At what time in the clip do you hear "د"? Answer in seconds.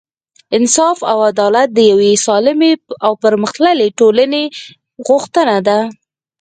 1.73-1.79